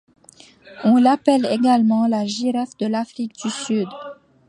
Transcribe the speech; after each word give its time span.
On 0.83 0.95
l'appelle 0.97 1.45
également 1.45 2.07
la 2.07 2.25
girafe 2.25 2.75
de 2.79 2.87
l'Afrique 2.87 3.35
du 3.35 3.51
Sud. 3.51 3.87